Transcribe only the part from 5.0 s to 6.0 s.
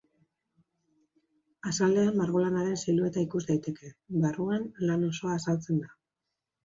osoa azaltzen da.